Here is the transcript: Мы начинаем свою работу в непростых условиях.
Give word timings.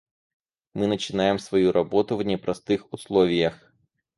Мы 0.73 0.87
начинаем 0.87 1.37
свою 1.37 1.71
работу 1.71 2.17
в 2.17 2.23
непростых 2.23 2.91
условиях. 2.91 3.71